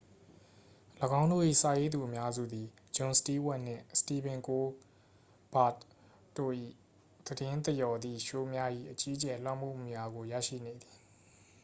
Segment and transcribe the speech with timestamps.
[1.21, 4.73] ၎င်းတို့၏ စာရေးသူအများစုသည် ဂျွန်စတီးဝပ်နှင့် စတီဗင်ကိုးလ်
[5.53, 5.79] ဘာ့တ်
[6.37, 6.53] တို့၏
[7.25, 10.97] သတင်းသရော်သည့်ရှိုးများ၏ အကြီးအကျယ်လွှမ်းမိုးမှုများကို ရရှိနေသည်